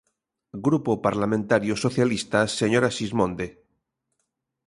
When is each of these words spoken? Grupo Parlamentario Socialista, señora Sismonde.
Grupo 0.67 0.91
Parlamentario 1.07 1.73
Socialista, 1.85 2.39
señora 2.59 2.89
Sismonde. 2.99 3.47